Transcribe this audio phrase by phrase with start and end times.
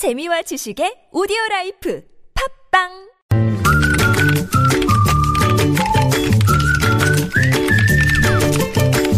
[0.00, 2.00] 재미와 지식의 오디오 라이프
[2.72, 2.88] 팝빵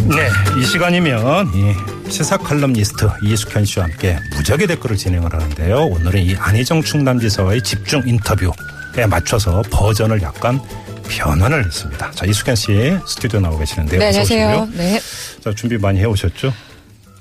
[0.08, 5.84] 네, 이 시간이면 이 시사 칼럼니스트 이숙현 씨와 함께 무적의 댓글을 진행을 하는데요.
[5.84, 10.60] 오늘은 이 안희정 충남지사와의 집중 인터뷰에 맞춰서 버전을 약간
[11.08, 12.10] 변환을 했습니다.
[12.10, 14.00] 자, 이숙현 씨 스튜디오 나오고 계시는데요.
[14.00, 14.68] 네, 어서 안녕하세요.
[14.76, 15.00] 네.
[15.44, 16.52] 자, 준비 많이 해오셨죠?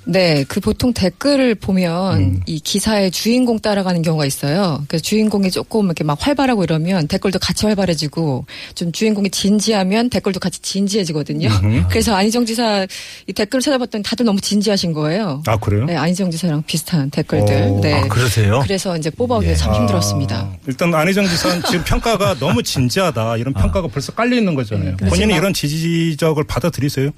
[0.04, 2.40] 네, 그 보통 댓글을 보면 음.
[2.46, 4.82] 이 기사의 주인공 따라가는 경우가 있어요.
[4.88, 10.60] 그래서 주인공이 조금 이렇게 막 활발하고 이러면 댓글도 같이 활발해지고 좀 주인공이 진지하면 댓글도 같이
[10.60, 11.48] 진지해지거든요.
[11.88, 12.86] 그래서 안희정 지사
[13.26, 15.42] 이 댓글을 찾아봤더니 다들 너무 진지하신 거예요.
[15.46, 15.84] 아, 그래요?
[15.84, 17.62] 네, 안희정 지사랑 비슷한 댓글들.
[17.70, 17.94] 오, 네.
[17.94, 18.60] 아, 그러세요?
[18.62, 20.36] 그래서 이제 뽑아오기가 참 힘들었습니다.
[20.36, 23.36] 아, 일단 안희정 지사는 지금 평가가 너무 진지하다.
[23.36, 24.96] 이런 평가가 벌써 깔려 있는 거잖아요.
[25.00, 27.10] 네, 본인이 이런 지지적을 받아들이세요?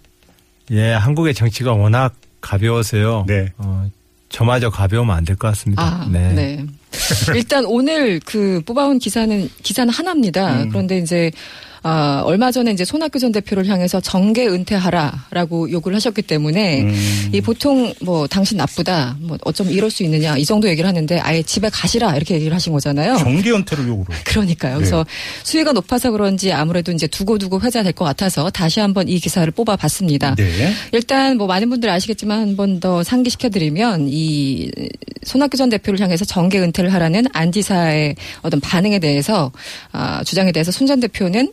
[0.71, 2.15] 예, 한국의 정치가 워낙
[2.45, 3.25] 가벼워서요.
[3.27, 3.53] 네.
[3.59, 3.89] 어,
[4.29, 5.83] 저마저 가벼우면 안 될 것 같습니다.
[5.83, 6.65] 아, 네.
[7.35, 10.63] 일단 오늘 그 뽑아온 기사는 기사는 하나입니다.
[10.65, 10.69] 음.
[10.69, 11.31] 그런데 이제
[11.87, 17.31] 아, 얼마 전에 이제 손학규 전 대표를 향해서 정계 은퇴하라라고 요구를 하셨기 때문에 음.
[17.33, 21.43] 이 보통 뭐 당신 나쁘다 뭐 어쩜 이럴 수 있느냐 이 정도 얘기를 하는데 아예
[21.43, 23.19] 집에 가시라 이렇게 얘기를 하신 거잖아요.
[23.19, 24.07] 정계 은퇴를 요구로.
[24.25, 24.77] 그러니까요.
[24.77, 25.05] 그래서
[25.43, 30.37] 수위가 높아서 그런지 아무래도 이제 두고두고 회자될 것 같아서 다시 한번 이 기사를 뽑아봤습니다.
[30.37, 30.73] 네.
[30.93, 34.71] 일단 뭐 많은 분들 아시겠지만 한 번 더 상기시켜드리면 이
[35.23, 39.53] 손학규 전 대표를 향해서 정계 은퇴를 하라는 안 지사의 어떤 반응에 대해서
[39.93, 41.51] 아, 주장에 대해서 손 전 대표는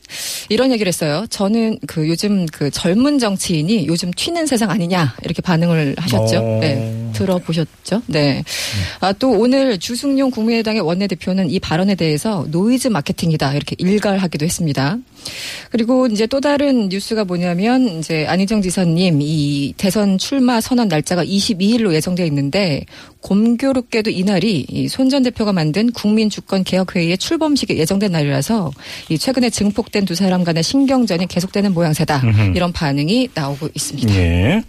[0.49, 1.25] 이런 얘기를 했어요.
[1.29, 6.37] 저는 그 요즘 그 젊은 정치인이 요즘 튀는 세상 아니냐 이렇게 반응을 하셨죠.
[6.37, 6.59] 어.
[6.61, 8.03] 네, 들어보셨죠?
[8.07, 8.43] 네.
[8.99, 14.97] 아, 또 오늘 주승용 국민의당의 원내대표는 이 발언에 대해서 노이즈 마케팅이다 이렇게 일갈하기도 했습니다.
[15.69, 21.93] 그리고 이제 또 다른 뉴스가 뭐냐면 이제 안희정 지사님 이 대선 출마 선언 날짜가 22일로
[21.93, 22.85] 예정되어 있는데
[23.21, 28.71] 곰교롭게도 이날이 손 전 대표가 만든 국민주권개혁회의의 출범식이 예정된 날이라서
[29.09, 32.55] 이 최근에 증폭된 두 사람 간의 신경전이 계속되는 모양새다 음흠.
[32.55, 34.15] 이런 반응이 나오고 있습니다.
[34.15, 34.63] 예.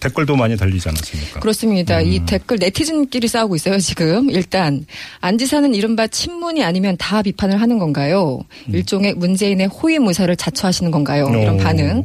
[0.00, 1.40] 댓글도 많이 달리지 않았습니까?
[1.40, 1.98] 그렇습니다.
[2.00, 2.06] 음.
[2.06, 4.30] 이 댓글 네티즌끼리 싸우고 있어요, 지금.
[4.30, 4.84] 일단,
[5.20, 8.40] 안 지사는 이른바 친문이 아니면 다 비판을 하는 건가요?
[8.68, 11.28] 일종의 문재인의 호위무사를 자처하시는 건가요?
[11.28, 11.54] 이런 음.
[11.54, 11.56] 오.
[11.58, 12.04] 반응.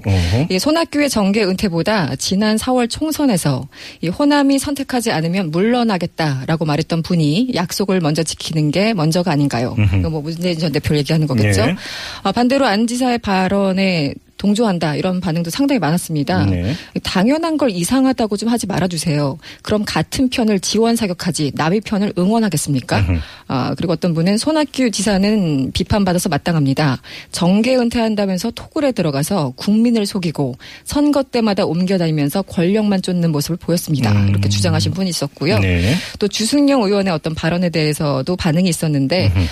[0.50, 3.68] 이 손학규의 정계 은퇴보다 지난 4월 총선에서
[4.02, 9.76] 이 호남이 선택하지 않으면 물러나겠다라고 말했던 분이 약속을 먼저 지키는 게 먼저가 아닌가요?
[10.10, 11.62] 뭐 문재인 전 대표를 얘기하는 거겠죠.
[11.62, 11.76] 예.
[12.24, 16.46] 아, 반대로 안 지사의 발언에 동조한다 이런 반응도 상당히 많았습니다.
[16.48, 16.76] 네.
[17.02, 19.38] 당연한 걸 이상하다고 좀 하지 말아주세요.
[19.62, 23.00] 그럼 같은 편을 지원 사격하지 남의 편을 응원하겠습니까?
[23.00, 23.20] 음흠.
[23.48, 27.02] 아 그리고 어떤 분은 손학규 지사는 비판받아서 마땅합니다.
[27.32, 34.12] 정계 은퇴한다면서 토굴에 들어가서 국민을 속이고 선거 때마다 옮겨다니면서 권력만 쫓는 모습을 보였습니다.
[34.12, 34.28] 음.
[34.28, 35.60] 이렇게 주장하신 분이 있었고요.
[35.60, 35.96] 네.
[36.20, 39.46] 또 주승용 의원의 어떤 발언에 대해서도 반응이 있었는데 음흠.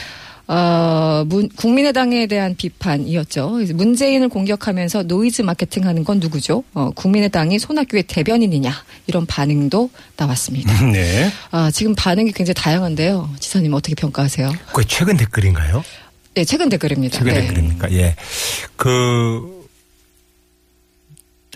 [0.54, 3.60] 어, 문- 국민의당에 대한 비판이었죠.
[3.74, 6.66] 문재인을 공격하면서 노이즈 마케팅하는 건 누구죠?
[6.74, 8.74] 어, 국민의당이 손학규의 대변인이냐
[9.08, 10.74] 이런 반응도 나왔습니다.
[10.92, 11.32] 네.
[11.52, 13.30] 아, 지금 반응이 굉장히 다양한데요.
[13.40, 14.52] 지사님 어떻게 평가하세요?
[14.74, 15.86] 그 최근 댓글인가요?
[16.36, 17.18] 네, 최근 댓글입니다.
[17.20, 17.42] 최근 네.
[17.48, 17.92] 댓글입니까?
[17.94, 18.16] 예.
[18.76, 19.61] 그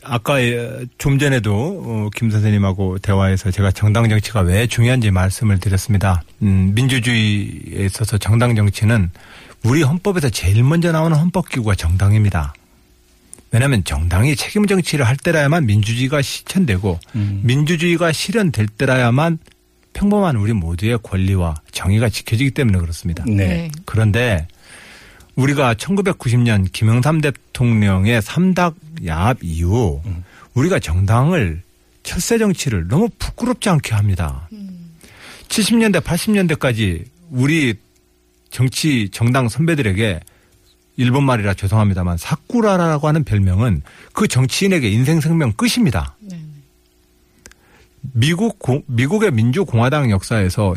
[0.05, 6.23] 아까 예, 좀 전에도 어, 김 선생님하고 대화에서 제가 정당 정치가 왜 중요한지 말씀을 드렸습니다.
[6.41, 9.09] 음, 민주주의에 있어서 정당 정치는
[9.63, 12.53] 우리 헌법에서 제일 먼저 나오는 헌법기구가 정당입니다.
[13.51, 17.41] 왜냐하면 정당이 책임 정치를 할 때라야만 민주주의가 실현되고 음.
[17.43, 19.39] 민주주의가 실현될 때라야만
[19.93, 23.23] 평범한 우리 모두의 권리와 정의가 지켜지기 때문에 그렇습니다.
[23.25, 23.71] 네.
[23.85, 24.47] 그런데
[25.35, 28.75] 우리가 1990년 김영삼 대통령의 삼닥
[29.05, 30.01] 야합 이후
[30.53, 31.61] 우리가 정당을
[32.03, 34.47] 철새 정치를 너무 부끄럽지 않게 합니다.
[35.49, 37.73] 70년대 80년대까지 우리
[38.49, 40.19] 정치 정당 선배들에게
[40.97, 43.81] 일본 말이라 죄송합니다만 사쿠라라고 하는 별명은
[44.13, 46.15] 그 정치인에게 인생 생명 끝입니다.
[46.21, 46.39] 네.
[48.13, 50.73] 미국 공- 미국의 민주공화당 역사에서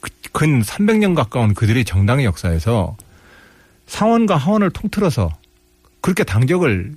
[0.00, 2.96] 그- 근 300년 가까운 그들의 정당의 역사에서
[3.86, 5.30] 상원과 하원을 통틀어서
[6.00, 6.96] 그렇게 당적을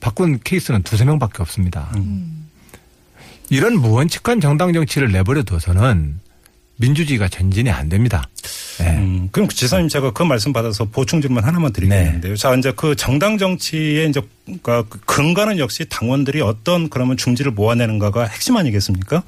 [0.00, 1.92] 바꾼 케이스는 두세 명밖에 없습니다.
[3.50, 6.20] 이런 무원칙한 정당 정치를 내버려 둬서는
[6.78, 8.28] 민주주의가 전진이 안 됩니다.
[8.78, 8.96] 네.
[8.96, 12.36] 음, 그럼 지사님 제가 그 말씀 받아서 보충 질문 하나만 드리겠는데요.
[12.36, 18.24] 자, 이제 그 정당 정치의 이제 그러니까 그 근간은 역시 당원들이 어떤 그러면 중지를 모아내는가가
[18.24, 19.24] 핵심 아니겠습니까?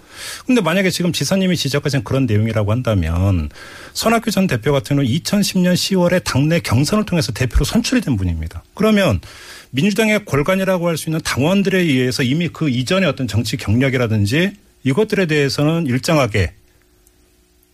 [0.47, 3.51] 근데 만약에 지금 지사님이 지적하신 그런 내용이라고 한다면
[3.93, 8.63] 손학규 전 대표 같은 경우는 2010년 10월에 당내 경선을 통해서 대표로 선출이 된 분입니다.
[8.75, 9.21] 그러면
[9.73, 14.53] 민주당의 골간이라고 할 수 있는 당원들에 의해서 이미 그 이전의 어떤 정치 경력이라든지
[14.85, 16.53] 이것들에 대해서는 일정하게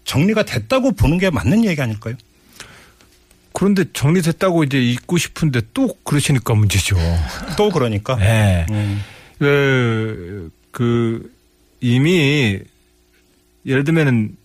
[0.07, 2.15] 정리가 됐다고 보는 게 맞는 얘기 아닐까요?
[3.53, 6.97] 그런데 정리됐다고 이제 잊고 싶은데 또 그러시니까 문제죠.
[7.57, 8.17] 또 그러니까.
[8.17, 8.67] 네.
[8.71, 9.03] 음.
[9.39, 11.31] 그, 그,
[11.81, 12.59] 이미,
[13.67, 14.37] 예를 들면은,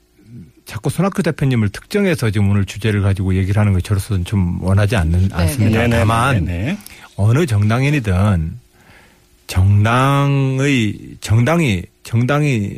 [0.66, 5.30] 자꾸 손학규 대표님을 특정해서 지금 오늘 주제를 가지고 얘기를 하는 것 저로서는 좀 원하지 않는,
[5.32, 5.82] 않습니다.
[5.82, 6.78] 네네, 다만, 네네.
[7.18, 8.60] 어느 정당인이든
[9.52, 12.72] 정당의, 정당이, 정당이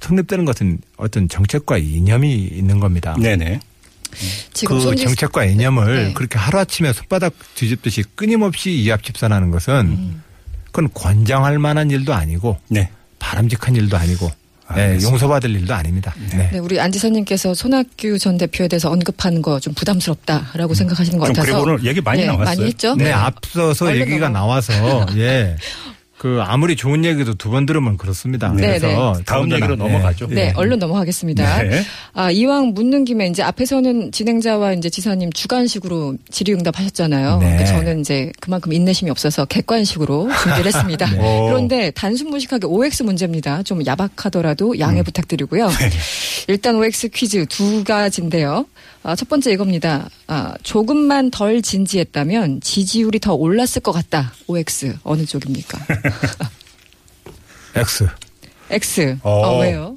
[0.00, 3.16] 성립되는 것은 어떤 정책과 이념이 있는 겁니다.
[3.20, 3.60] 네네.
[4.52, 6.12] 지금 그 손지- 정책과 이념을 네.
[6.14, 10.22] 그렇게 하루아침에 손바닥 뒤집듯이 끊임없이 이합집산하는 것은 음.
[10.66, 12.90] 그건 권장할 만한 일도 아니고 네.
[13.20, 14.28] 바람직한 일도 아니고
[14.74, 14.98] 네.
[15.00, 16.14] 용서받을 일도 아닙니다.
[16.32, 16.50] 네.
[16.52, 21.52] 네, 우리 안 지사님께서 손학규 전 대표에 대해서 언급하는 거좀 부담스럽다라고 생각하시는 것좀 같아서.
[21.58, 22.44] 그리고 오늘 얘기 많이 네, 나왔어요.
[22.44, 22.94] 많이 했죠.
[22.96, 24.60] 네, 앞서서 얼른 얘기가 넘어가.
[24.60, 25.56] 나와서 예.
[26.18, 28.52] 그 아무리 좋은 얘기도 두 번 들으면 그렇습니다.
[28.52, 30.26] 네, 그래서 다음 얘기로 넘어가죠.
[30.28, 30.52] 네, 예.
[30.54, 31.62] 얼른 넘어가겠습니다.
[31.62, 31.82] 네.
[32.12, 37.38] 아, 이왕 묻는 김에 이제 앞에서는 진행자와 이제 지사님 주관식으로 질의응답 하셨잖아요.
[37.38, 37.56] 네.
[37.58, 41.06] 그 저는 이제 그만큼 인내심이 없어서 객관식으로 준비를 했습니다.
[41.14, 41.46] 네.
[41.48, 43.62] 그런데 단순 무식하게 OX 문제입니다.
[43.62, 44.78] 좀 야박하더라도 음.
[44.80, 45.68] 양해 부탁드리고요.
[45.68, 45.90] 네.
[46.48, 48.66] 일단 OX 퀴즈 두 가지인데요.
[49.02, 50.08] 아, 첫 번째 이겁니다.
[50.26, 54.32] 아, 조금만 덜 진지했다면 지지율이 더 올랐을 것 같다.
[54.46, 55.78] OX 어느 쪽입니까?
[57.74, 58.08] X.
[58.70, 59.18] X.
[59.22, 59.30] 어.
[59.30, 59.96] 어, 왜요?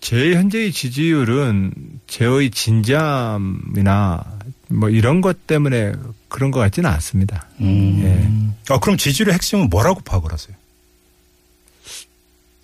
[0.00, 1.72] 제 현재의 지지율은
[2.06, 4.24] 제의 진지함이나
[4.68, 5.92] 뭐 이런 것 때문에
[6.28, 7.48] 그런 것 같지는 않습니다.
[7.60, 8.54] 음.
[8.68, 10.54] 아, 그럼 지지율의 핵심은 뭐라고 파악을 하세요?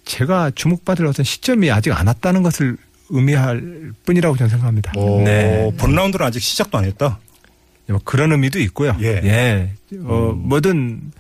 [0.05, 2.77] 제가 주목받을 어떤 시점이 아직 안 왔다는 것을
[3.11, 4.93] 의미할 뿐이라고 저는 생각합니다.
[4.97, 5.71] 오, 네.
[5.77, 7.19] 본 라운드는 아직 시작도 안 했다.
[7.89, 8.97] 뭐 그런 의미도 있고요.
[9.03, 9.73] 예.
[10.05, 11.13] 어, 뭐든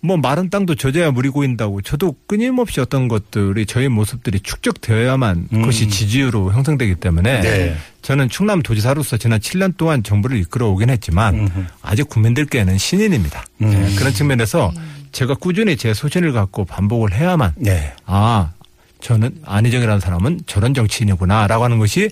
[0.00, 5.60] 뭐 마른 땅도 젖어야 물이 고인다고 저도 끊임없이 어떤 것들이 저희 모습들이 축적되어야만 음.
[5.60, 7.76] 그것이 지지율로 형성되기 때문에 네.
[8.02, 11.64] 저는 충남 도지사로서 지난 7년 동안 정부를 이끌어 오긴 했지만 음흠.
[11.82, 13.44] 아직 국민들께는 신인입니다.
[13.62, 13.70] 음.
[13.70, 14.72] 네, 그런 측면에서
[15.10, 17.92] 제가 꾸준히 제 소신을 갖고 반복을 해야만 네.
[18.06, 18.52] 아
[19.00, 22.10] 저는 안희정이라는 사람은 저런 정치인이구나라고 하는 것이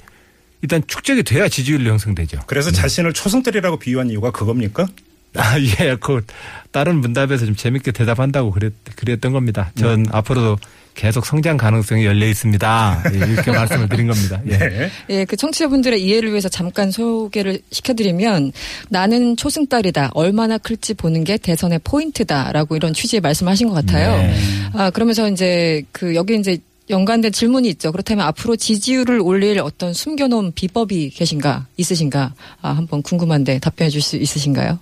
[0.62, 2.41] 일단 축적이 돼야 지지율로 형성되죠.
[2.47, 4.87] 그래서 자신을 초승달이라고 비유한 이유가 그겁니까?
[5.35, 6.25] 아, 예, 그,
[6.71, 9.71] 다른 문답에서 좀 재밌게 대답한다고 그랬, 그랬던 겁니다.
[9.77, 10.11] 전 네.
[10.12, 10.59] 앞으로도
[10.94, 13.03] 계속 성장 가능성이 열려 있습니다.
[13.12, 14.41] 예, 이렇게 말씀을 드린 겁니다.
[14.47, 14.56] 예.
[14.56, 14.91] 네.
[15.11, 18.53] 예, 그 청취자분들의 이해를 위해서 잠깐 소개를 시켜드리면
[18.88, 20.12] 나는 초승달이다.
[20.15, 24.17] 얼마나 클지 보는 게 대선의 포인트다라고 이런 취지의 말씀하신 것 같아요.
[24.17, 24.35] 네.
[24.73, 27.93] 아, 그러면서 이제 그 여기 이제 연관된 질문이 있죠.
[27.93, 32.33] 그렇다면 앞으로 지지율을 올릴 어떤 숨겨놓은 비법이 계신가, 있으신가?
[32.62, 34.79] 아, 한번 궁금한데 답변해 줄 수 있으신가요?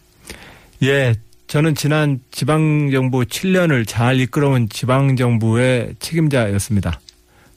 [0.82, 1.14] 예,
[1.46, 7.00] 저는 지난 지방정부 7년을 잘 이끌어온 지방정부의 책임자였습니다.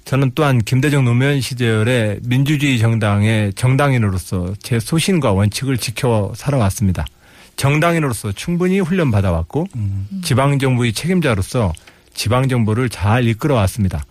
[0.06, 7.06] 저는 또한 김대중 노무현 시절에 민주주의 정당의 정당인으로서 제 소신과 원칙을 지켜 살아왔습니다.
[7.58, 9.68] 정당인으로서 충분히 훈련받아왔고
[10.24, 11.74] 지방정부의 책임자로서
[12.14, 14.06] 지방정부를 잘 이끌어왔습니다.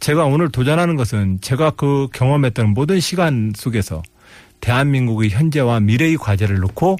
[0.00, 4.02] 제가 오늘 도전하는 것은 제가 그 경험했던 모든 시간 속에서
[4.60, 6.96] 대한민국의 현재와 미래의 과제를 놓고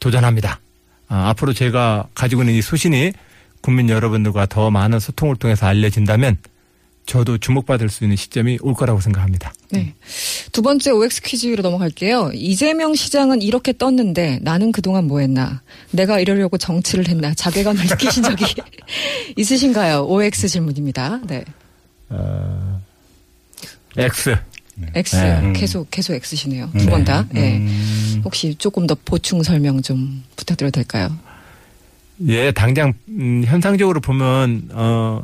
[0.00, 0.60] 도전합니다.
[1.08, 3.12] 아, 앞으로 제가 가지고 있는 이 소신이
[3.60, 6.38] 국민 여러분들과 더 많은 소통을 통해서 알려진다면
[7.06, 9.52] 저도 주목받을 수 있는 시점이 올 거라고 생각합니다.
[9.70, 9.94] 네.
[10.52, 12.30] 두 번째 OX 퀴즈로 넘어갈게요.
[12.34, 15.62] 이재명 시장은 이렇게 떴는데 나는 그동안 뭐 했나?
[15.90, 17.34] 내가 이러려고 정치를 했나?
[17.34, 18.44] 자괴감을 느끼신 적이
[19.36, 20.06] 있으신가요?
[20.06, 21.20] OX 질문입니다.
[21.26, 21.44] 네.
[23.96, 24.36] X.
[24.94, 25.16] X.
[25.16, 25.52] 네.
[25.54, 26.70] 계속, 계속 X시네요.
[26.78, 27.26] 두 번 다.
[27.30, 27.66] 네.
[28.24, 31.16] 혹시 조금 더 보충 설명 좀 부탁드려도 될까요?
[32.28, 35.22] 예, 당장 음, 현상적으로 보면 어.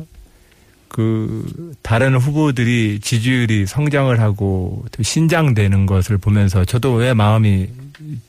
[0.89, 7.69] 그 다른 후보들이 지지율이 성장을 하고 또 신장되는 것을 보면서 저도 왜 마음이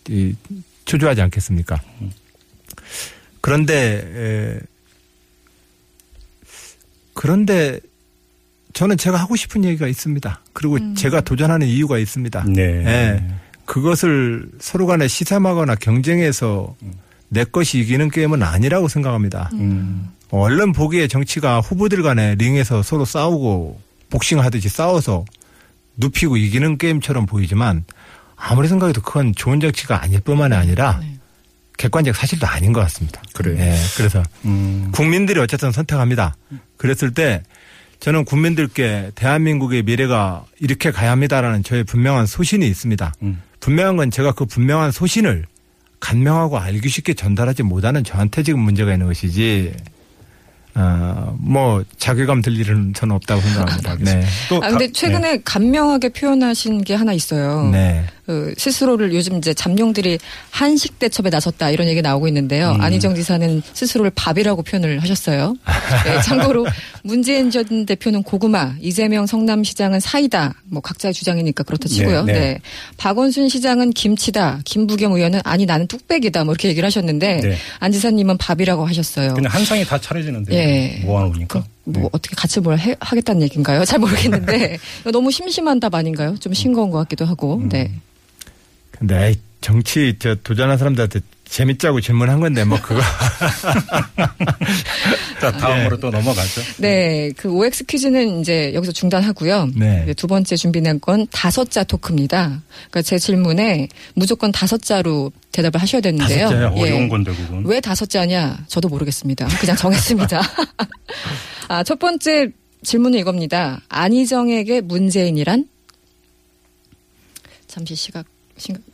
[0.10, 0.36] 이,
[0.84, 1.80] 초조하지 않겠습니까?
[3.40, 4.60] 그런데 에,
[7.14, 7.80] 그런데
[8.78, 10.40] 저는 제가 하고 싶은 얘기가 있습니다.
[10.54, 12.44] 그리고 제가 도전하는 이유가 있습니다.
[12.50, 12.62] 네.
[12.62, 13.24] 예.
[13.66, 16.76] 그것을 서로 간에 시샘하거나 경쟁해서
[17.28, 19.50] 내 것이 이기는 게임은 아니라고 생각합니다.
[19.54, 20.10] 음.
[20.30, 23.82] 얼른 보기에 정치가 후보들 간에 링에서 서로 싸우고
[24.12, 25.26] 복싱하듯이 싸워서
[25.96, 27.84] 눕히고 이기는 게임처럼 보이지만
[28.36, 31.02] 아무리 생각해도 그건 좋은 정치가 아닐 뿐만이 아니라
[31.80, 33.24] 객관적 사실도 아닌 것 같습니다.
[33.34, 33.58] 그래요.
[33.58, 34.92] 예, 그래서 음.
[34.92, 36.36] 국민들이 어쨌든 선택합니다.
[36.78, 37.42] 그랬을 때
[38.00, 43.14] 저는 국민들께 대한민국의 미래가 이렇게 가야 합니다라는 저의 분명한 소신이 있습니다.
[43.24, 43.42] 음.
[43.60, 45.46] 분명한 건 제가 그 분명한 소신을
[46.00, 49.74] 간명하고 알기 쉽게 전달하지 못하는 저한테 지금 문제가 있는 것이지
[50.76, 53.96] 어, 뭐 자괴감 들 일은 저는 없다고 생각합니다.
[54.00, 54.24] 네.
[54.48, 55.42] 또 아, 근데 다- 최근에 네.
[55.44, 57.68] 간명하게 표현하신 게 하나 있어요.
[57.72, 58.06] 네.
[58.28, 60.20] 그 스스로를 요즘 이제 잠룡들이
[60.52, 62.72] 한식 대첩에 나섰다 이런 얘기 나오고 있는데요.
[62.72, 62.82] 음.
[62.82, 65.56] 안희정 지사는 스스로를 밥이라고 표현을 하셨어요.
[66.06, 66.68] 네, 참고로
[67.04, 70.56] 문재인 전 대표는 고구마, 이재명 성남시장은 사이다.
[70.66, 72.24] 뭐 각자의 주장이니까 그렇다 치고요.
[72.26, 72.60] 네, 네, 네.
[72.98, 74.60] 박원순 시장은 김치다.
[74.66, 76.44] 김부겸 의원은 아니 나는 뚝배기다.
[76.44, 77.58] 뭐 이렇게 얘기를 하셨는데 네.
[77.80, 79.36] 안 지사님은 밥이라고 하셨어요.
[79.36, 81.06] 그냥 한 상이 다 차려지는데 예.
[81.06, 81.64] 뭐 하는 거니까.
[81.86, 83.86] 뭐 어떻게 같이 뭘 해- 하겠다는 얘기인가요?
[83.88, 84.78] 잘 모르겠는데
[85.14, 86.36] 너무 심심한 답 아닌가요?
[86.42, 87.56] 좀 싱거운 것 같기도 하고.
[87.64, 87.70] 음.
[87.70, 87.90] 네.
[89.10, 93.00] 에이, 정치 저 도전한 사람들한테 재밌자고 질문한 건데 뭐 그거
[95.40, 96.62] 자 다음으로 또 넘어가죠.
[96.78, 99.70] 네, 그 OX 퀴즈는 이제 여기서 중단하고요.
[99.76, 100.02] 네.
[100.04, 102.62] 이제 두 번째 준비된 건 다섯 자 토크입니다.
[102.90, 106.50] 그러니까 제 질문에 무조건 다섯 자로 대답을 하셔야 되는데요.
[106.50, 106.74] 다섯 자요?
[106.78, 106.82] 예.
[106.82, 107.66] 어려운 건데 그건.
[107.66, 108.58] 왜 다섯 자냐?
[108.68, 109.48] 저도 모르겠습니다.
[109.60, 110.42] 그냥 정했습니다.
[111.70, 112.50] 아, 첫 번째
[112.84, 113.82] 질문은 이겁니다.
[113.90, 115.68] 안희정에게 문재인이란?
[117.68, 118.26] 잠시 시각-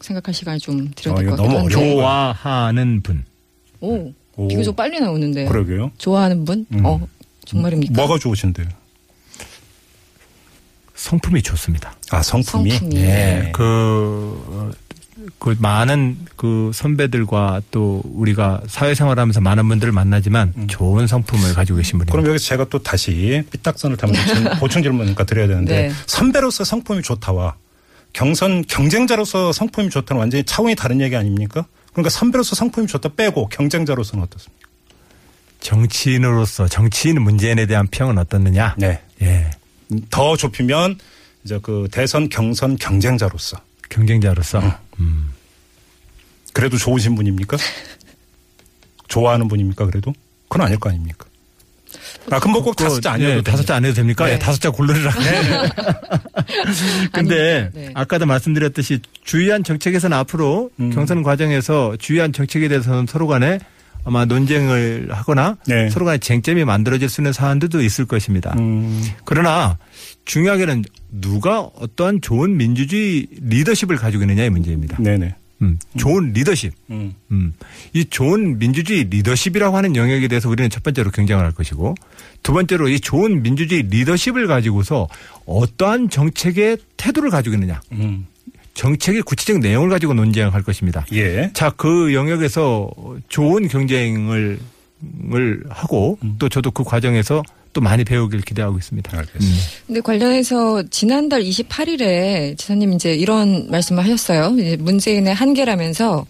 [0.02, 1.58] 생각 할 시간을 좀 드려야 어, 될것 너무.
[1.58, 1.70] 어려워.
[1.70, 3.24] 좋아하는 분.
[3.80, 4.48] 오, 오.
[4.48, 5.48] 비교적 빨리 나오는데요.
[5.50, 5.92] 그러게요.
[5.98, 6.66] 좋아하는 분?
[6.74, 6.86] 음.
[6.86, 7.00] 어,
[7.46, 7.94] 정말입니까?
[7.94, 8.68] 뭐가 좋으신데요?
[10.96, 11.96] 성품이 좋습니다.
[12.12, 12.72] 아 성품이.
[12.72, 12.96] 성품이.
[13.02, 13.52] 네.
[13.54, 14.72] 그,
[15.40, 22.12] 그 많은 그 선배들과 또 우리가 사회생활하면서 많은 분들을 만나지만 좋은 성품을 가지고 계신 분입니다.
[22.14, 22.22] 음.
[22.22, 25.92] 그럼 여기서 제가 또 다시 삐딱선을 타면서 질문- 보충 질문이니까 드려야 되는데 네.
[26.06, 27.56] 선배로서 성품이 좋다와
[28.14, 31.66] 경선 경쟁자로서 성품이 좋다는 완전히 차원이 다른 얘기 아닙니까?
[31.92, 34.70] 그러니까 선배로서 성품이 좋다 빼고 경쟁자로서는 어떻습니까?
[35.60, 38.76] 정치인으로서 정치인 문재인에 대한 평은 어떻느냐?
[38.78, 39.02] 네.
[39.22, 39.50] 예.
[40.10, 41.00] 더 좁히면
[41.44, 43.58] 이제 그 대선 경선 경쟁자로서
[43.90, 44.62] 경쟁자로서
[45.00, 45.34] 음.
[46.54, 47.58] 그래도 좋으신 분입니까?
[49.08, 49.86] 좋아하는 분입니까?
[49.86, 50.14] 그래도
[50.48, 51.26] 그건 아닐 거 아닙니까?
[52.30, 53.64] 아, 그럼 뭐꼭 다섯 자 아니어도 예, 다섯.
[53.66, 54.26] 자 안 해도 됩니까?
[54.26, 54.34] 네.
[54.34, 55.12] 예, 다섯 자 고르라.
[57.12, 57.72] 근데 아닙니다.
[57.74, 57.92] 네.
[57.94, 60.92] 아까도 말씀드렸듯이 주의한 정책에서는 앞으로 음.
[60.92, 63.60] 경선 과정에서 주의한 정책에 대해서는 서로 간에
[64.06, 65.90] 아마 논쟁을 하거나 네.
[65.90, 68.54] 서로 간에 쟁점이 만들어질 수 있는 사안들도 있을 것입니다.
[68.60, 69.78] 음, 그러나
[70.26, 74.98] 중요하게는 누가 어떠한 좋은 민주주의 리더십을 가지고 있느냐의 문제입니다.
[75.00, 75.36] 네네.
[75.64, 76.74] 음, 좋은 리더십.
[76.92, 77.54] 음, 음,
[77.94, 81.96] 이 좋은 민주주의 리더십이라고 하는 영역에 대해서 우리는 첫 번째로 경쟁을 할 것이고
[82.44, 85.08] 두 번째로 이 좋은 민주주의 리더십을 가지고서
[85.46, 87.82] 어떠한 정책의 태도를 가지고 있느냐.
[87.94, 88.28] 음.
[88.74, 91.06] 정책의 구체적 내용을 가지고 논쟁할 것입니다.
[91.14, 91.52] 예.
[91.54, 92.90] 자, 그 영역에서
[93.30, 94.60] 좋은 경쟁을
[95.34, 96.36] 을 하고 음.
[96.40, 97.44] 또 저도 그 과정에서
[97.74, 99.18] 또 많이 배우길 기대하고 있습니다.
[99.18, 99.62] 알겠습니다.
[99.88, 104.56] 근데 관련해서 지난달 28일에 지사님 이제 이런 말씀을 하셨어요.
[104.60, 106.26] 이제 문재인의 한계라면서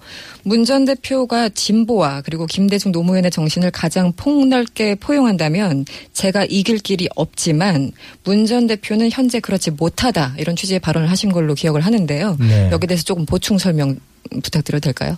[0.46, 7.92] 문 전 대표가 진보와 그리고 김대중 노무현의 정신을 가장 폭넓게 포용한다면 제가 이길 길이 없지만
[8.24, 12.38] 문 전 대표는 현재 그렇지 못하다 이런 취지의 발언을 하신 걸로 기억을 하는데요.
[12.40, 12.70] 네.
[12.72, 13.98] 여기에 대해서 조금 보충 설명
[14.32, 15.18] 부탁드려도 될까요?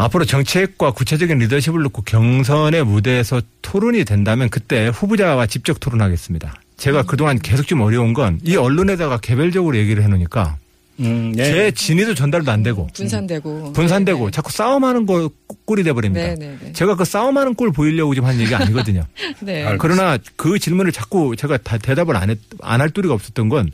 [0.00, 6.54] 앞으로 정책과 구체적인 리더십을 놓고 경선의 무대에서 토론이 된다면 그때 후보자와 직접 토론하겠습니다.
[6.76, 10.56] 제가 그동안 계속 좀 어려운 건 이 언론에다가 개별적으로 얘기를 해놓으니까
[11.00, 11.44] 음, 예.
[11.44, 15.30] 제 진위도 전달도 안 되고 분산되고 분산되고 자꾸 싸움하는 거
[15.64, 16.26] 꼴이 돼버립니다.
[16.28, 16.72] 네, 네, 네.
[16.72, 19.04] 제가 그 싸움하는 꼴 보이려고 지금 한 얘기 아니거든요.
[19.40, 19.76] 네.
[19.80, 23.72] 그러나 그 질문을 자꾸 제가 다 대답을 안 할 도리가 없었던 건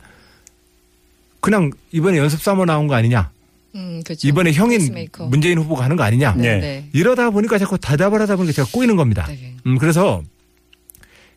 [1.39, 3.29] 그냥 이번에 연습 삼아 나온 거 아니냐.
[3.75, 4.27] 음, 그렇죠.
[4.27, 5.27] 이번에 형인 페이스메이커.
[5.27, 6.35] 문재인 후보가 하는 거 아니냐.
[6.37, 6.59] 네.
[6.59, 6.89] 네.
[6.93, 9.25] 이러다 보니까 자꾸 대답을 하다 보니까 제가 꼬이는 겁니다.
[9.27, 9.55] 네.
[9.65, 10.23] 음, 그래서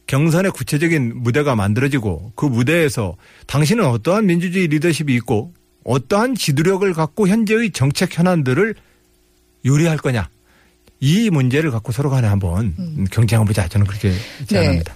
[0.07, 3.17] 경선의 구체적인 무대가 만들어지고 그 무대에서
[3.47, 5.53] 당신은 어떠한 민주주의 리더십이 있고
[5.85, 8.75] 어떠한 지도력을 갖고 현재의 정책 현안들을
[9.67, 10.29] 요리할 거냐.
[11.01, 13.05] 이 문제를 갖고 서로 간에 한번 음.
[13.11, 13.69] 경쟁해보자.
[13.69, 14.13] 저는 그렇게
[14.47, 14.95] 제안합니다.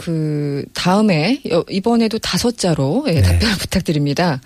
[0.00, 3.20] 그 다음에 여- 이번에도 다섯 자로 예, 네.
[3.22, 4.40] 답변을 부탁드립니다.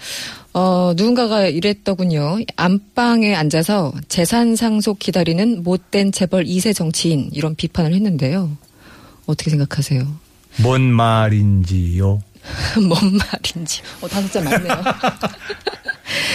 [0.52, 2.38] 어, 누군가가 이랬더군요.
[2.56, 8.50] 안방에 앉아서 재산 상속 기다리는 못된 재벌 2세 정치인 이런 비판을 했는데요.
[9.26, 10.04] 어떻게 생각하세요?
[10.62, 12.20] 뭔 말인지요?
[12.88, 13.82] 뭔 말인지.
[14.00, 14.72] 어, 다섯 자 맞네요.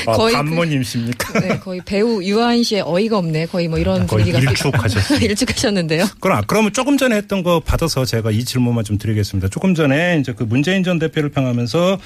[0.08, 1.40] 아, 거의 그- 반모님십니까?
[1.40, 3.46] 네, 거의 배우 유아인 씨의 어이가 없네.
[3.48, 5.20] 거의 뭐 이런 거의 분위기가 일축하셨어요.
[5.24, 6.06] 일축하셨는데요.
[6.20, 9.50] 그럼, 아, 그러면 조금 전에 했던 거 받아서 제가 이 질문만 좀 드리겠습니다.
[9.50, 12.00] 조금 전에 이제 그 문재인 전 대표를 평하면서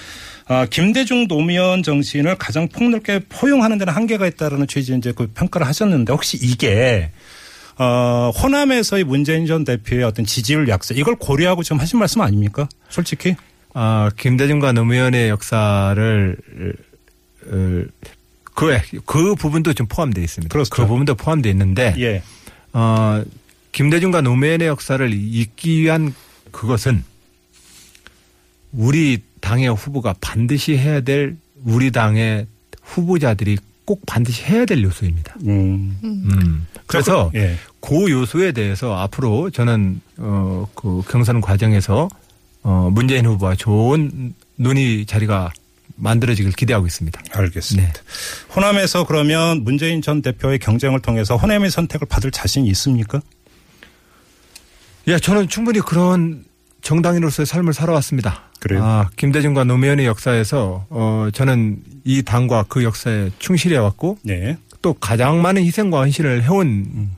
[0.47, 6.11] 아, 김대중 노무현 정신을 가장 폭넓게 포용하는 데는 한계가 있다라는 취지의 이제 그 평가를 하셨는데
[6.11, 7.11] 혹시 이게
[7.77, 12.67] 어, 호남에서의 문재인 전 대표의 어떤 지지율 약세 이걸 고려하고 지금 하신 말씀 아닙니까?
[12.89, 13.35] 솔직히.
[13.73, 16.37] 아, 김대중과 노무현의 역사를
[17.47, 17.83] 어,
[18.55, 20.51] 그, 그 부분도 좀 포함되어 있습니다.
[20.51, 20.69] 그렇죠.
[20.69, 22.21] 그 부분도 포함되어 있는데 예.
[22.73, 23.23] 어,
[23.71, 26.13] 김대중과 노무현의 역사를 잇기 위한
[26.51, 27.03] 그것은
[28.71, 32.47] 우리 당의 후보가 반드시 해야 될 우리 당의
[32.81, 35.35] 후보자들이 꼭 반드시 해야 될 요소입니다.
[35.45, 35.97] 음.
[36.03, 36.67] 음.
[36.87, 37.57] 그래서 그, 예.
[37.81, 42.07] 그 요소에 대해서 앞으로 저는 어그 경선 과정에서
[42.63, 45.51] 어 문재인 후보와 좋은 논의 자리가
[45.95, 47.21] 만들어지길 기대하고 있습니다.
[47.31, 47.93] 알겠습니다.
[47.93, 47.99] 네.
[48.55, 53.21] 호남에서 그러면 문재인 전 대표의 경쟁을 통해서 호남의 선택을 받을 자신이 있습니까?
[55.07, 56.45] 예, 저는 충분히 그런
[56.81, 58.43] 정당인으로서의 삶을 살아왔습니다.
[58.59, 58.83] 그래요?
[58.83, 64.57] 아, 김대중과 노무현의 역사에서 어 저는 이 당과 그 역사에 충실해 왔고 네.
[64.81, 67.09] 또 가장 많은 희생과 헌신을 해온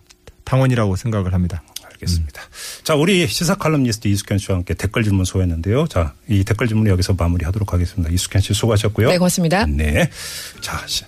[0.43, 1.63] 당원이라고 생각을 합니다.
[1.95, 2.41] 알겠습니다.
[2.83, 5.87] 자, 우리 시사 칼럼니스트 이숙현 씨와 함께 댓글 질문 소화했는데요.
[5.87, 8.11] 자, 이 댓글 질문 여기서 마무리하도록 하겠습니다.
[8.13, 9.09] 이숙현 씨 수고하셨고요.
[9.09, 9.65] 네, 고맙습니다.
[9.65, 10.09] 네.
[10.61, 11.03] 자, 시,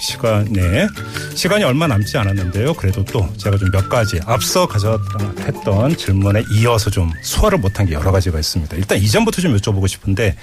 [0.00, 0.86] 시간, 네.
[1.34, 2.74] 시간이 얼마 남지 않았는데요.
[2.74, 8.12] 그래도 또 제가 좀 몇 가지 앞서 가져했던 질문에 이어서 좀 소화를 못한 게 여러
[8.12, 8.76] 가지가 있습니다.
[8.76, 10.36] 일단 이전부터 좀 여쭤보고 싶은데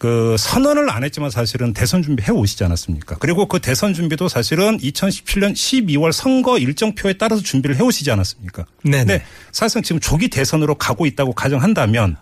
[0.00, 3.16] 그 선언을 안 했지만 사실은 대선 준비 해 오시지 않았습니까?
[3.18, 8.64] 그리고 그 대선 준비도 사실은 2017년 12월 선거 일정표에 따라서 준비를 해 오시지 않았습니까?
[8.82, 9.04] 네네.
[9.04, 9.24] 네.
[9.52, 12.16] 사실상 지금 조기 대선으로 가고 있다고 가정한다면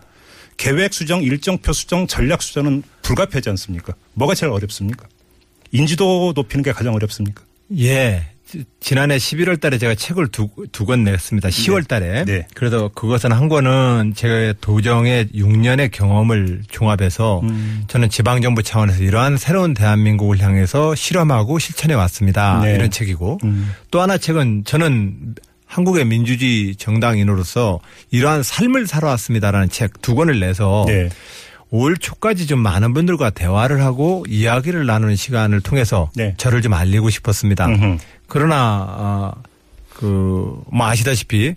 [0.57, 3.93] 계획 수정, 일정표 수정, 전략 수정은 불가피하지 않습니까?
[4.13, 5.07] 뭐가 제일 어렵습니까?
[5.71, 7.45] 인지도 높이는 게 가장 어렵습니까?
[7.77, 8.27] 예.
[8.49, 11.49] 지- 지난해 11월 달에 제가 책을 두, 두 권 냈습니다.
[11.49, 12.25] 10월 달에.
[12.25, 12.47] 네.
[12.55, 17.83] 그래서 그것은 한 권은 제가 도정의 6년의 경험을 종합해서 음.
[17.87, 22.61] 저는 지방정부 차원에서 이러한 새로운 대한민국을 향해서 실험하고 실천해 왔습니다.
[22.63, 22.73] 네.
[22.73, 23.71] 이런 책이고 음.
[23.91, 25.35] 또 하나 책은 저는
[25.67, 27.79] 한국의 민주주의 정당인으로서
[28.09, 31.09] 이러한 삶을 살아왔습니다라는 책 두 권을 내서 네.
[31.71, 36.33] 올 초까지 좀 많은 분들과 대화를 하고 이야기를 나누는 시간을 통해서 네.
[36.37, 37.67] 저를 좀 알리고 싶었습니다.
[37.67, 37.97] 음흠.
[38.29, 39.33] 그러나
[39.95, 41.55] 그뭐 아시다시피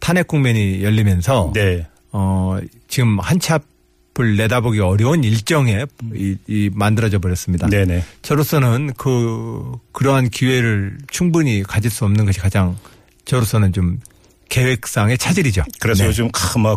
[0.00, 1.86] 탄핵 국면이 열리면서 네.
[2.12, 7.66] 어 지금 한치 앞을 내다보기 어려운 일정에 이, 이 만들어져 버렸습니다.
[7.66, 7.70] 음.
[7.70, 8.04] 네네.
[8.22, 12.76] 저로서는 그 그러한 기회를 충분히 가질 수 없는 것이 가장
[13.24, 14.00] 저로서는 좀
[14.48, 15.62] 계획상의 차질이죠.
[15.80, 16.08] 그래서 네.
[16.08, 16.30] 요즘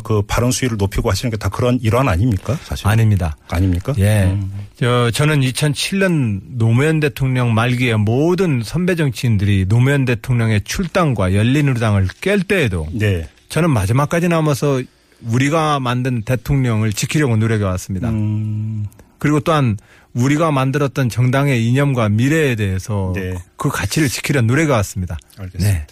[0.04, 2.58] 그 발언 수위를 높이고 하시는 게 다 그런 일환 아닙니까?
[2.64, 2.88] 사실.
[2.88, 3.36] 아닙니다.
[3.50, 3.94] 아닙니까?
[3.98, 4.26] 예.
[4.26, 4.52] 음.
[4.76, 12.88] 저, 저는 2007년 노무현 대통령 말기에 모든 선배 정치인들이 노무현 대통령의 출당과 열린우리당을 깰 때에도
[12.92, 13.28] 네.
[13.50, 14.82] 저는 마지막까지 남아서
[15.24, 18.10] 우리가 만든 대통령을 지키려고 노력해 왔습니다.
[18.10, 18.86] 음.
[19.18, 19.78] 그리고 또한
[20.14, 23.36] 우리가 만들었던 정당의 이념과 미래에 대해서 네.
[23.56, 25.18] 그 가치를 지키려 노력해 왔습니다.
[25.38, 25.72] 알겠습니다.
[25.72, 25.88] 네.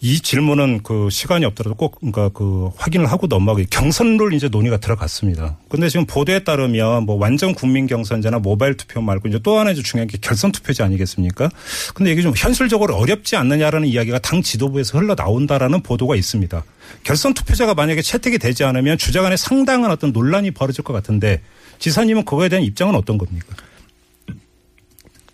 [0.00, 5.58] 이 질문은 그 시간이 없더라도 꼭 그러니까 그 확인을 하고 넘어가기 경선룰 이제 논의가 들어갔습니다.
[5.68, 9.82] 근데 지금 보도에 따르면 뭐 완전 국민 경선제나 모바일 투표 말고 이제 또 하나 이제
[9.82, 11.48] 중요한 게 결선 투표제 아니겠습니까?
[11.94, 16.62] 근데 이게 좀 현실적으로 어렵지 않느냐라는 이야기가 당 지도부에서 흘러 나온다라는 보도가 있습니다.
[17.04, 21.40] 결선 투표제가 만약에 채택이 되지 않으면 주자 간에 상당한 어떤 논란이 벌어질 것 같은데
[21.78, 23.54] 지사님은 그거에 대한 입장은 어떤 겁니까?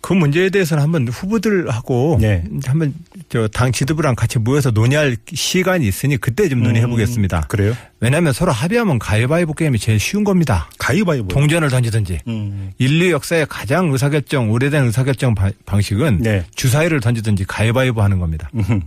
[0.01, 2.43] 그 문제에 대해서는 한번 후보들하고 네.
[2.65, 2.93] 한번
[3.29, 7.39] 저 당 지도부랑 같이 모여서 논의할 시간이 있으니 그때 좀 논의해 보겠습니다.
[7.39, 7.73] 음, 그래요?
[8.01, 10.69] 왜냐하면 서로 합의하면 가위바위보 게임이 제일 쉬운 겁니다.
[10.77, 11.29] 가위바위보.
[11.29, 12.19] 동전을 던지든지.
[12.27, 12.71] 음.
[12.79, 16.43] 인류 역사의 가장 의사결정 오래된 의사결정 바- 방식은 네.
[16.55, 18.49] 주사위를 던지든지 가위바위보 하는 겁니다.
[18.55, 18.81] 음흠.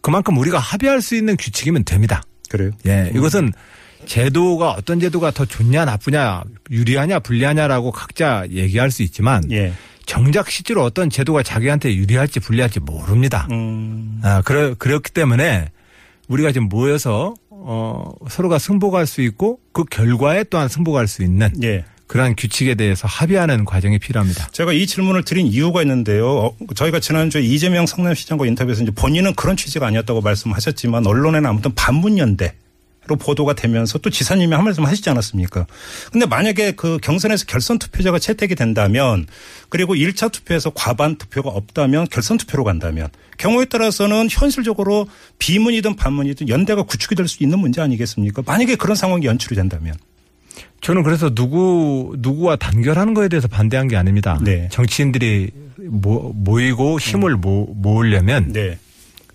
[0.00, 2.22] 그만큼 우리가 합의할 수 있는 규칙이면 됩니다.
[2.48, 2.70] 그래요?
[2.86, 3.52] 예, 이것은
[4.06, 9.72] 제도가 어떤 제도가 더 좋냐 나쁘냐 유리하냐 불리하냐라고 각자 얘기할 수 있지만 예.
[10.06, 13.46] 정작 실제로 어떤 제도가 자기한테 유리할지 불리할지 모릅니다.
[13.52, 14.20] 음.
[14.24, 15.70] 아, 그래, 그렇기 때문에
[16.28, 21.84] 우리가 지금 모여서 어, 서로가 승복할 수 있고 그 결과에 또한 승복할 수 있는 예.
[22.10, 24.48] 그러한 규칙에 대해서 합의하는 과정이 필요합니다.
[24.50, 26.28] 제가 이 질문을 드린 이유가 있는데요.
[26.28, 32.54] 어, 저희가 지난주에 이재명 성남시장과 인터뷰에서 이제 본인은 그런 취지가 아니었다고 말씀하셨지만 언론에는 아무튼 반문연대.
[33.06, 35.66] 로 보도가 되면서 또 지사님이 한 말씀 하시지 않았습니까?
[36.12, 39.26] 근데 만약에 그 경선에서 결선 투표자가 채택이 된다면
[39.68, 46.82] 그리고 1차 투표에서 과반 투표가 없다면 결선 투표로 간다면 경우에 따라서는 현실적으로 비문이든 반문이든 연대가
[46.82, 48.42] 구축이 될 수 있는 문제 아니겠습니까?
[48.44, 49.94] 만약에 그런 상황이 연출이 된다면.
[50.80, 54.38] 저는 그래서 누구 누구와 단결하는 거에 대해서 반대한 게 아닙니다.
[54.42, 54.68] 네.
[54.70, 58.78] 정치인들이 모, 모이고 힘을 모, 모으려면 네.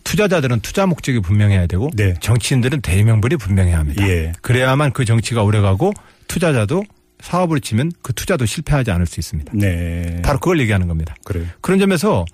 [0.04, 2.14] 투자자들은 투자 목적이 분명해야 되고 네.
[2.20, 4.08] 정치인들은 대의명분이 분명해야 합니다.
[4.08, 4.32] 예.
[4.42, 5.94] 그래야만 그 정치가 오래가고
[6.28, 6.84] 투자자도
[7.22, 9.52] 사업을 치면 그 투자도 실패하지 않을 수 있습니다.
[9.56, 10.22] 네.
[10.24, 11.16] 바로 그걸 얘기하는 겁니다.
[11.24, 11.46] 그래요.
[11.62, 12.26] 그런 점에서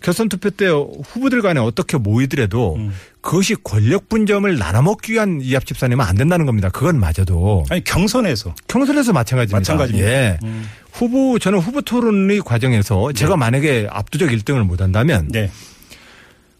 [0.00, 2.92] 결선 투표 때 후보들 간에 어떻게 모이더라도 음.
[3.20, 6.68] 그것이 권력 분점을 나눠먹기 위한 이합 집산이면 안 된다는 겁니다.
[6.68, 9.56] 그건 맞아도 아니 경선에서 경선에서 마찬가지입니다.
[9.58, 10.08] 마찬가지입니다.
[10.08, 10.38] 예.
[10.44, 10.68] 음.
[10.92, 15.50] 후보 저는 후보 토론의 과정에서 제가 만약에 압도적 1등을 못 한다면 네.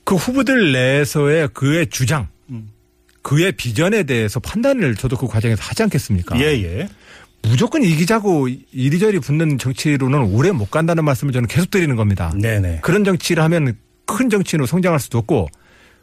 [0.05, 2.71] 그 후보들 내에서의 그의 주장, 음.
[3.23, 6.39] 그의 비전에 대해서 판단을 저도 그 과정에서 하지 않겠습니까?
[6.39, 6.89] 예, 예.
[7.43, 12.33] 무조건 이기자고 이리저리 붙는 정치로는 오래 못 간다는 말씀을 저는 계속 드리는 겁니다.
[12.41, 12.81] 네네.
[12.83, 15.49] 그런 정치를 하면 큰 정치인으로 성장할 수도 없고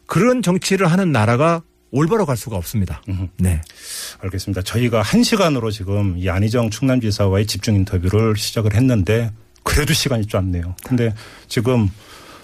[0.06, 3.02] 그런 정치를 하는 나라가 올바로 갈 수가 없습니다.
[3.38, 3.62] 네.
[4.22, 4.64] 알겠습니다.
[4.64, 9.32] 저희가 한 시간으로 지금 이 안희정 충남지사와의 집중 인터뷰를 시작을 했는데
[9.64, 10.76] 그래도 시간이 짧네요.
[10.84, 11.14] 근데
[11.48, 11.90] 지금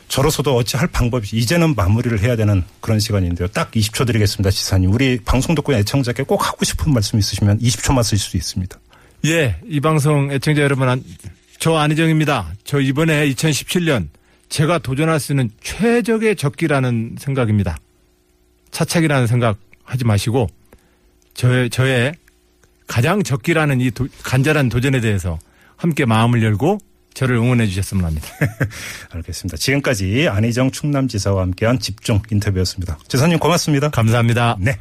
[0.10, 3.48] 저로서도 어찌 할 방법이 이제는 마무리를 해야 되는 그런 시간인데요.
[3.50, 4.92] 딱 20초 드리겠습니다, 지사님.
[4.92, 8.80] 우리 방송 듣고 애청자께 꼭 하고 싶은 말씀 있으시면 20초만 쓰실 수 있습니다.
[9.26, 11.04] 예, 이 방송 애청자 여러분, 안-
[11.60, 12.54] 저 안희정입니다.
[12.64, 14.08] 저 이번에 2017년
[14.50, 17.78] 제가 도전할 수 있는 최적의 적기라는 생각입니다.
[18.72, 20.48] 차착이라는 생각 하지 마시고
[21.36, 22.14] 저의, 저의
[22.88, 25.38] 가장 적기라는 이 도- 간절한 도전에 대해서
[25.76, 26.80] 함께 마음을 열고
[27.14, 28.28] 저를 응원해 주셨으면 합니다.
[29.12, 29.58] 알겠습니다.
[29.58, 32.98] 지금까지 안희정 충남지사와 함께한 집중 인터뷰였습니다.
[33.08, 33.90] 지사님 고맙습니다.
[33.90, 34.58] 감사합니다.
[34.60, 34.78] 네.